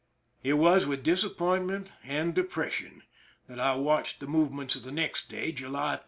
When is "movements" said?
4.25-4.75